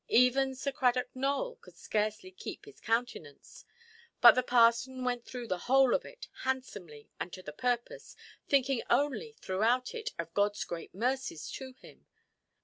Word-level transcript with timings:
Even 0.07 0.55
Sir 0.55 0.71
Cradock 0.71 1.09
Nowell 1.15 1.57
could 1.57 1.77
scarcely 1.77 2.31
keep 2.31 2.65
his 2.65 2.79
countenance; 2.79 3.65
but 4.19 4.31
the 4.31 4.41
parson 4.41 5.03
went 5.03 5.25
through 5.25 5.47
the 5.47 5.59
whole 5.69 5.93
of 5.93 6.05
it 6.05 6.27
handsomely 6.41 7.11
and 7.19 7.31
to 7.33 7.43
the 7.43 7.53
purpose, 7.53 8.15
thinking 8.49 8.81
only, 8.89 9.33
throughout 9.41 9.93
it, 9.93 10.09
of 10.17 10.33
Godʼs 10.33 10.65
great 10.65 10.95
mercies 10.95 11.51
to 11.51 11.73
him. 11.73 12.07